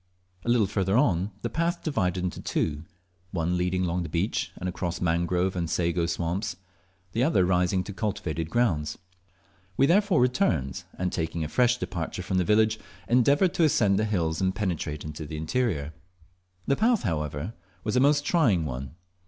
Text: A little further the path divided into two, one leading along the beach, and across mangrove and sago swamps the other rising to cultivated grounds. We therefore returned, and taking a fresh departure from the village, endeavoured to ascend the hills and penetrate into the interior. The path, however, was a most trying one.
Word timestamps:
A 0.43 0.49
little 0.49 0.65
further 0.65 1.29
the 1.43 1.49
path 1.51 1.83
divided 1.83 2.23
into 2.23 2.41
two, 2.41 2.85
one 3.29 3.55
leading 3.55 3.83
along 3.83 4.01
the 4.01 4.09
beach, 4.09 4.51
and 4.57 4.67
across 4.67 4.99
mangrove 4.99 5.55
and 5.55 5.69
sago 5.69 6.07
swamps 6.07 6.55
the 7.11 7.23
other 7.23 7.45
rising 7.45 7.83
to 7.83 7.93
cultivated 7.93 8.49
grounds. 8.49 8.97
We 9.77 9.85
therefore 9.85 10.19
returned, 10.19 10.85
and 10.97 11.11
taking 11.13 11.43
a 11.43 11.47
fresh 11.47 11.77
departure 11.77 12.23
from 12.23 12.39
the 12.39 12.43
village, 12.43 12.79
endeavoured 13.07 13.53
to 13.53 13.63
ascend 13.63 13.99
the 13.99 14.05
hills 14.05 14.41
and 14.41 14.55
penetrate 14.55 15.03
into 15.05 15.27
the 15.27 15.37
interior. 15.37 15.93
The 16.65 16.75
path, 16.77 17.03
however, 17.03 17.53
was 17.83 17.95
a 17.95 17.99
most 17.99 18.25
trying 18.25 18.65
one. 18.65 18.95